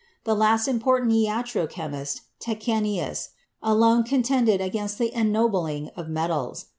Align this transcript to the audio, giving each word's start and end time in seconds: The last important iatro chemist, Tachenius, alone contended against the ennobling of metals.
The 0.23 0.33
last 0.33 0.67
important 0.67 1.11
iatro 1.11 1.69
chemist, 1.69 2.21
Tachenius, 2.39 3.27
alone 3.61 4.01
contended 4.03 4.59
against 4.59 4.97
the 4.97 5.13
ennobling 5.13 5.89
of 5.89 6.09
metals. 6.09 6.65